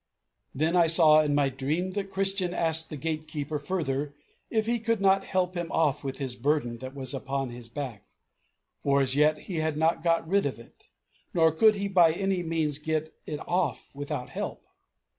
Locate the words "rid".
10.27-10.47